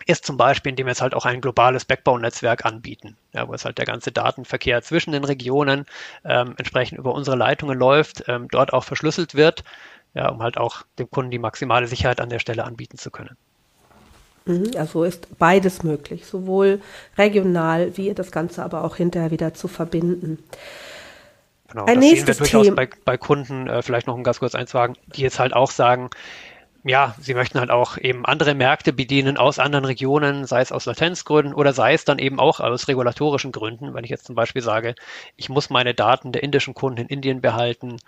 [0.07, 3.65] ist zum Beispiel, indem wir jetzt halt auch ein globales Backbone-Netzwerk anbieten, ja, wo es
[3.65, 5.87] halt der ganze Datenverkehr zwischen den Regionen
[6.25, 9.65] ähm, entsprechend über unsere Leitungen läuft, ähm, dort auch verschlüsselt wird,
[10.15, 13.37] ja, um halt auch dem Kunden die maximale Sicherheit an der Stelle anbieten zu können.
[14.49, 16.81] Mhm, also ist beides möglich, sowohl
[17.17, 20.43] regional wie das Ganze aber auch hinterher wieder zu verbinden.
[21.71, 22.75] Genau, Ein das nächstes sehen wir durchaus.
[22.75, 26.09] Bei, bei Kunden, äh, vielleicht noch um ganz kurz einzuhaken, die jetzt halt auch sagen,
[26.83, 30.87] ja, sie möchten halt auch eben andere Märkte bedienen aus anderen Regionen, sei es aus
[30.87, 33.93] Latenzgründen oder sei es dann eben auch aus regulatorischen Gründen.
[33.93, 34.95] Wenn ich jetzt zum Beispiel sage,
[35.37, 37.99] ich muss meine Daten der indischen Kunden in Indien behalten,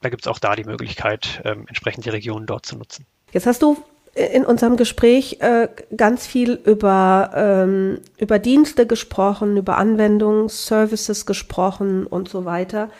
[0.00, 3.06] da gibt es auch da die Möglichkeit, ähm, entsprechend die Regionen dort zu nutzen.
[3.32, 3.76] Jetzt hast du
[4.14, 12.28] in unserem Gespräch äh, ganz viel über, ähm, über Dienste gesprochen, über Anwendungsservices gesprochen und
[12.28, 12.90] so weiter.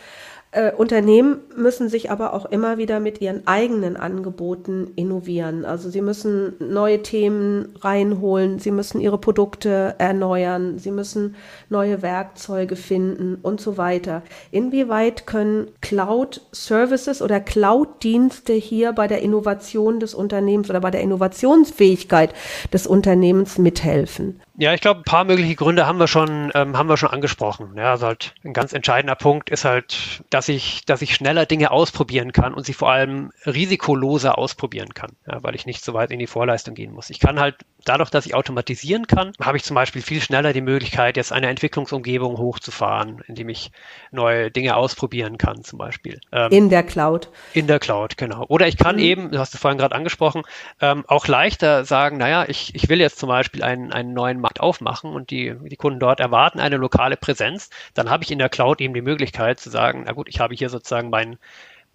[0.54, 5.64] Äh, Unternehmen müssen sich aber auch immer wieder mit ihren eigenen Angeboten innovieren.
[5.64, 11.34] Also sie müssen neue Themen reinholen, sie müssen ihre Produkte erneuern, sie müssen
[11.70, 14.22] neue Werkzeuge finden und so weiter.
[14.52, 22.32] Inwieweit können Cloud-Services oder Cloud-Dienste hier bei der Innovation des Unternehmens oder bei der Innovationsfähigkeit
[22.72, 24.40] des Unternehmens mithelfen?
[24.56, 27.72] Ja, ich glaube, ein paar mögliche Gründe haben wir schon, ähm, haben wir schon angesprochen.
[27.76, 31.70] Ja, also halt ein ganz entscheidender Punkt ist halt, dass ich, dass ich schneller Dinge
[31.70, 36.10] ausprobieren kann und sie vor allem risikoloser ausprobieren kann, ja, weil ich nicht so weit
[36.10, 37.10] in die Vorleistung gehen muss.
[37.10, 40.60] Ich kann halt dadurch, dass ich automatisieren kann, habe ich zum Beispiel viel schneller die
[40.60, 43.70] Möglichkeit, jetzt eine Entwicklungsumgebung hochzufahren, indem ich
[44.10, 46.20] neue Dinge ausprobieren kann, zum Beispiel.
[46.32, 47.28] Ähm, in der Cloud.
[47.52, 48.44] In der Cloud, genau.
[48.48, 49.02] Oder ich kann mhm.
[49.02, 50.42] eben, du hast es vorhin gerade angesprochen,
[50.80, 54.60] ähm, auch leichter sagen, naja, ich, ich will jetzt zum Beispiel einen, einen neuen Markt
[54.60, 57.70] aufmachen und die, die Kunden dort erwarten eine lokale Präsenz.
[57.94, 60.54] Dann habe ich in der Cloud eben die Möglichkeit zu sagen, na gut, ich habe
[60.54, 61.38] hier sozusagen meinen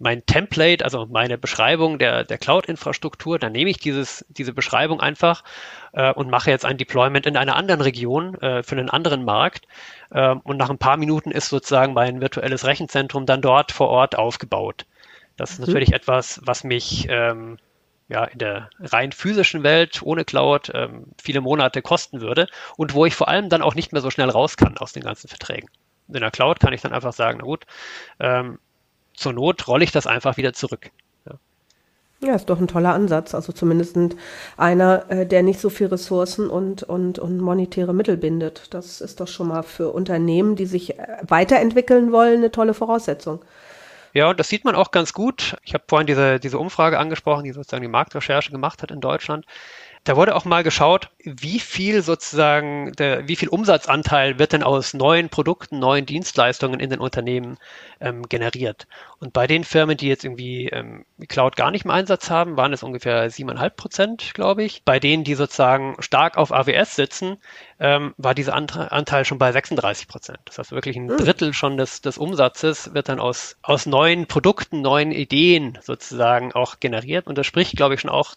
[0.02, 5.44] mein Template, also meine Beschreibung der, der Cloud-Infrastruktur, dann nehme ich dieses, diese Beschreibung einfach
[5.92, 9.66] äh, und mache jetzt ein Deployment in einer anderen Region äh, für einen anderen Markt.
[10.10, 14.16] Äh, und nach ein paar Minuten ist sozusagen mein virtuelles Rechenzentrum dann dort vor Ort
[14.16, 14.86] aufgebaut.
[15.36, 15.66] Das ist mhm.
[15.66, 17.58] natürlich etwas, was mich ähm,
[18.08, 22.46] ja, in der rein physischen Welt ohne Cloud ähm, viele Monate kosten würde
[22.78, 25.02] und wo ich vor allem dann auch nicht mehr so schnell raus kann aus den
[25.02, 25.68] ganzen Verträgen.
[26.12, 27.66] In der Cloud kann ich dann einfach sagen, na gut,
[28.18, 28.58] ähm,
[29.14, 30.90] zur Not rolle ich das einfach wieder zurück.
[32.22, 32.34] Ja.
[32.34, 33.34] ist doch ein toller Ansatz.
[33.34, 33.96] Also zumindest
[34.56, 38.74] einer, äh, der nicht so viel Ressourcen und, und, und monetäre Mittel bindet.
[38.74, 43.42] Das ist doch schon mal für Unternehmen, die sich äh, weiterentwickeln wollen, eine tolle Voraussetzung.
[44.12, 45.56] Ja, und das sieht man auch ganz gut.
[45.62, 49.46] Ich habe vorhin diese, diese Umfrage angesprochen, die sozusagen die Marktrecherche gemacht hat in Deutschland.
[50.04, 54.94] Da wurde auch mal geschaut, wie viel sozusagen, der, wie viel Umsatzanteil wird denn aus
[54.94, 57.58] neuen Produkten, neuen Dienstleistungen in den Unternehmen
[58.00, 58.86] ähm, generiert.
[59.18, 62.72] Und bei den Firmen, die jetzt irgendwie ähm, Cloud gar nicht im Einsatz haben, waren
[62.72, 64.82] es ungefähr siebeneinhalb Prozent, glaube ich.
[64.84, 67.36] Bei denen, die sozusagen stark auf AWS sitzen,
[67.80, 70.38] ähm, war dieser Anteil schon bei 36 Prozent.
[70.44, 71.16] Das heißt, wirklich ein hm.
[71.16, 76.78] Drittel schon des, des Umsatzes wird dann aus, aus neuen Produkten, neuen Ideen sozusagen auch
[76.78, 77.26] generiert.
[77.26, 78.34] Und das spricht, glaube ich, schon auch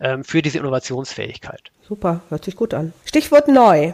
[0.00, 1.70] ähm, für diese Innovationsfähigkeit.
[1.86, 2.94] Super, hört sich gut an.
[3.04, 3.92] Stichwort neu.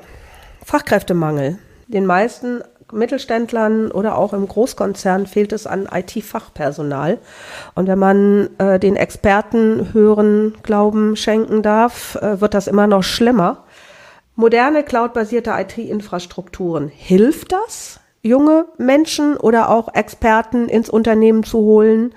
[0.64, 1.58] Fachkräftemangel.
[1.88, 7.18] Den meisten Mittelständlern oder auch im Großkonzern fehlt es an IT-Fachpersonal.
[7.74, 13.02] Und wenn man äh, den Experten hören, Glauben schenken darf, äh, wird das immer noch
[13.02, 13.64] schlimmer.
[14.36, 22.14] Moderne cloudbasierte IT-Infrastrukturen, hilft das, junge Menschen oder auch Experten ins Unternehmen zu holen?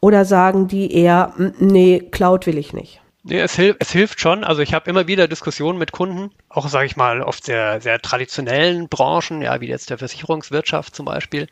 [0.00, 3.00] Oder sagen die eher, nee, Cloud will ich nicht?
[3.22, 4.44] Nee, es, hilft, es hilft schon.
[4.44, 7.98] Also ich habe immer wieder Diskussionen mit Kunden, auch sage ich mal, oft sehr, sehr
[8.02, 11.46] traditionellen Branchen, ja, wie jetzt der Versicherungswirtschaft zum Beispiel,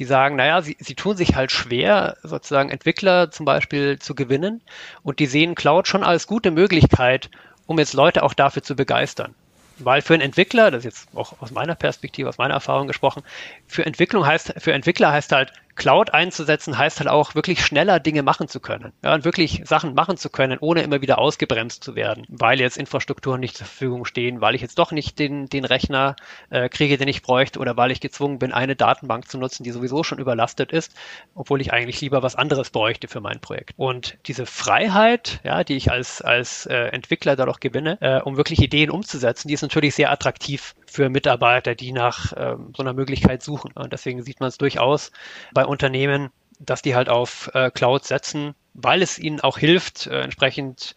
[0.00, 4.62] die sagen, naja, sie, sie tun sich halt schwer, sozusagen Entwickler zum Beispiel zu gewinnen
[5.04, 7.30] und die sehen Cloud schon als gute Möglichkeit,
[7.68, 9.36] um jetzt Leute auch dafür zu begeistern.
[9.78, 13.22] Weil für einen Entwickler, das ist jetzt auch aus meiner Perspektive, aus meiner Erfahrung gesprochen,
[13.66, 18.22] für Entwicklung heißt, für Entwickler heißt halt, Cloud einzusetzen heißt halt auch wirklich schneller Dinge
[18.22, 18.92] machen zu können.
[19.02, 22.76] Ja, und wirklich Sachen machen zu können, ohne immer wieder ausgebremst zu werden, weil jetzt
[22.76, 26.16] Infrastrukturen nicht zur Verfügung stehen, weil ich jetzt doch nicht den, den Rechner
[26.50, 29.70] äh, kriege, den ich bräuchte, oder weil ich gezwungen bin, eine Datenbank zu nutzen, die
[29.70, 30.94] sowieso schon überlastet ist,
[31.34, 33.74] obwohl ich eigentlich lieber was anderes bräuchte für mein Projekt.
[33.76, 38.60] Und diese Freiheit, ja, die ich als, als äh, Entwickler dadurch gewinne, äh, um wirklich
[38.60, 43.42] Ideen umzusetzen, die ist natürlich sehr attraktiv für Mitarbeiter, die nach ähm, so einer Möglichkeit
[43.42, 43.72] suchen.
[43.74, 45.10] Und deswegen sieht man es durchaus
[45.54, 50.20] bei Unternehmen, dass die halt auf äh, Cloud setzen, weil es ihnen auch hilft, äh,
[50.20, 50.96] entsprechend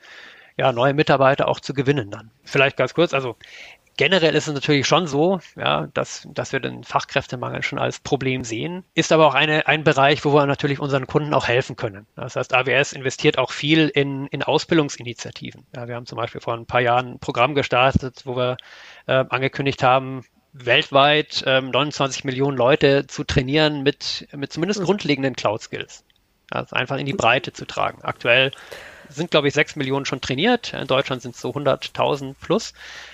[0.57, 2.31] ja, neue Mitarbeiter auch zu gewinnen dann.
[2.43, 3.35] Vielleicht ganz kurz, also
[3.97, 8.43] Generell ist es natürlich schon so, ja, dass, dass wir den Fachkräftemangel schon als Problem
[8.43, 8.83] sehen.
[8.93, 12.05] Ist aber auch eine, ein Bereich, wo wir natürlich unseren Kunden auch helfen können.
[12.17, 15.65] Das heißt, AWS investiert auch viel in, in Ausbildungsinitiativen.
[15.73, 18.57] Ja, wir haben zum Beispiel vor ein paar Jahren ein Programm gestartet, wo wir
[19.07, 20.25] äh, angekündigt haben,
[20.57, 26.03] weltweit ähm, 29 Millionen Leute zu trainieren mit, mit zumindest grundlegenden Cloud-Skills.
[26.51, 28.01] Also einfach in die Breite zu tragen.
[28.03, 28.51] Aktuell
[29.09, 30.73] sind, glaube ich, 6 Millionen schon trainiert.
[30.73, 32.73] In Deutschland sind es so 100.000 plus.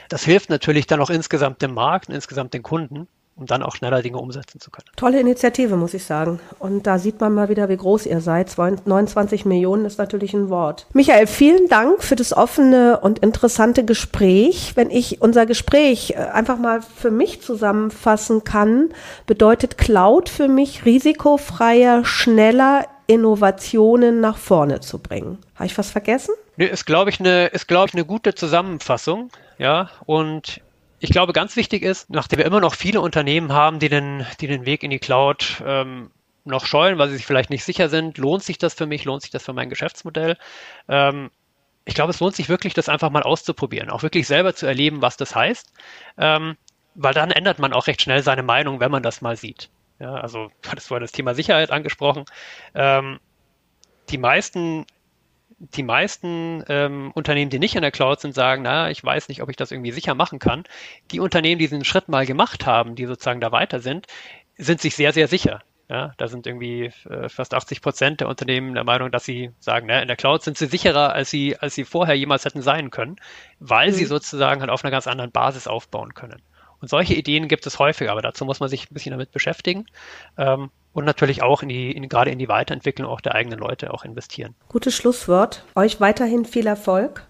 [0.09, 3.75] Das hilft natürlich dann auch insgesamt dem Markt und insgesamt den Kunden um dann auch
[3.75, 4.85] schneller Dinge umsetzen zu können.
[4.95, 6.39] Tolle Initiative, muss ich sagen.
[6.59, 8.55] Und da sieht man mal wieder, wie groß ihr seid.
[8.57, 10.85] 29 Millionen ist natürlich ein Wort.
[10.93, 14.73] Michael, vielen Dank für das offene und interessante Gespräch.
[14.75, 18.89] Wenn ich unser Gespräch äh, einfach mal für mich zusammenfassen kann,
[19.25, 25.39] bedeutet Cloud für mich risikofreier, schneller Innovationen nach vorne zu bringen.
[25.55, 26.33] Habe ich was vergessen?
[26.57, 29.31] Nee, ist, glaube ich, eine, ist, glaube ich, eine gute Zusammenfassung.
[29.57, 30.61] Ja, und
[31.03, 34.45] ich glaube, ganz wichtig ist, nachdem wir immer noch viele Unternehmen haben, die den, die
[34.45, 36.11] den Weg in die Cloud ähm,
[36.45, 39.23] noch scheuen, weil sie sich vielleicht nicht sicher sind, lohnt sich das für mich, lohnt
[39.23, 40.37] sich das für mein Geschäftsmodell?
[40.87, 41.31] Ähm,
[41.85, 45.01] ich glaube, es lohnt sich wirklich, das einfach mal auszuprobieren, auch wirklich selber zu erleben,
[45.01, 45.73] was das heißt,
[46.19, 46.55] ähm,
[46.93, 49.71] weil dann ändert man auch recht schnell seine Meinung, wenn man das mal sieht.
[49.97, 52.25] Ja, also du hattest vorhin das Thema Sicherheit angesprochen.
[52.75, 53.19] Ähm,
[54.09, 54.85] die meisten,
[55.61, 59.43] die meisten ähm, Unternehmen, die nicht in der Cloud sind, sagen, na, ich weiß nicht,
[59.43, 60.63] ob ich das irgendwie sicher machen kann.
[61.11, 64.07] Die Unternehmen, die diesen Schritt mal gemacht haben, die sozusagen da weiter sind,
[64.57, 65.61] sind sich sehr, sehr sicher.
[65.87, 69.87] Ja, da sind irgendwie äh, fast 80 Prozent der Unternehmen der Meinung, dass sie sagen,
[69.87, 72.91] na, in der Cloud sind sie sicherer, als sie, als sie vorher jemals hätten sein
[72.91, 73.17] können,
[73.59, 73.93] weil mhm.
[73.93, 76.41] sie sozusagen halt auf einer ganz anderen Basis aufbauen können.
[76.79, 79.85] Und solche Ideen gibt es häufig, aber dazu muss man sich ein bisschen damit beschäftigen.
[80.37, 83.93] Ähm, und natürlich auch in die, in, gerade in die Weiterentwicklung auch der eigenen Leute
[83.93, 84.55] auch investieren.
[84.69, 85.63] Gutes Schlusswort.
[85.75, 87.27] Euch weiterhin viel Erfolg.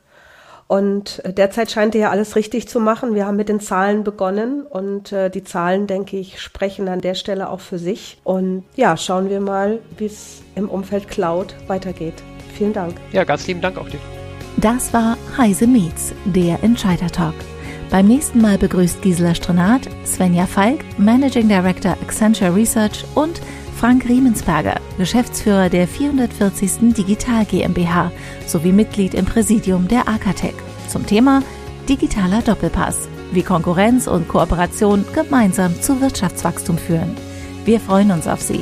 [0.68, 3.14] Und äh, derzeit scheint ihr ja alles richtig zu machen.
[3.14, 7.14] Wir haben mit den Zahlen begonnen und äh, die Zahlen, denke ich, sprechen an der
[7.14, 8.22] Stelle auch für sich.
[8.24, 12.24] Und ja, schauen wir mal, wie es im Umfeld Cloud weitergeht.
[12.54, 12.96] Vielen Dank.
[13.12, 14.00] Ja, ganz lieben Dank auch dir.
[14.58, 17.36] Das war Heise Meets, der Entscheider Talk.
[17.92, 23.42] Beim nächsten Mal begrüßt Gisela Strenat, Svenja Falk, Managing Director Accenture Research und
[23.76, 26.94] Frank Riemensberger, Geschäftsführer der 440.
[26.94, 28.14] Digital GmbH
[28.48, 30.56] sowie Mitglied im Präsidium der Arcatec
[30.88, 31.44] zum Thema
[31.90, 37.18] Digitaler Doppelpass, wie Konkurrenz und Kooperation gemeinsam zu Wirtschaftswachstum führen.
[37.66, 38.62] Wir freuen uns auf Sie.